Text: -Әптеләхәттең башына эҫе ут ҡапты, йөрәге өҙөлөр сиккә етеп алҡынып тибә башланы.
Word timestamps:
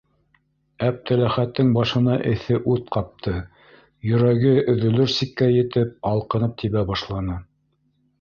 -Әптеләхәттең 0.85 1.67
башына 1.75 2.15
эҫе 2.31 2.57
ут 2.73 2.87
ҡапты, 2.95 3.33
йөрәге 4.13 4.55
өҙөлөр 4.73 5.13
сиккә 5.17 5.51
етеп 5.57 5.93
алҡынып 6.13 6.57
тибә 6.63 6.83
башланы. 6.89 7.37